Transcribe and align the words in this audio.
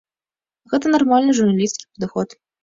Гэта 0.73 0.85
нармальны 0.95 1.31
журналісцкі 1.41 1.85
падыход. 1.93 2.29